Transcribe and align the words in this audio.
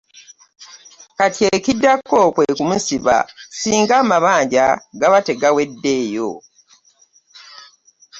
Kati 1.17 1.43
ekiddako 1.55 2.17
kwe 2.33 2.45
kumusiba 2.57 3.17
singa 3.59 3.93
amabanja 4.01 4.65
gaba 4.99 5.19
tegaweddeeyo. 5.27 6.29